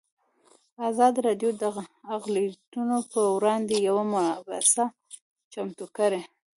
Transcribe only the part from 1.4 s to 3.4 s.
د اقلیتونه پر